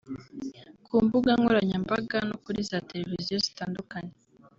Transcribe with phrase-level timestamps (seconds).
[0.85, 4.13] ku mbuga nkoranyambaga no kuri za televiziyo zitandukanye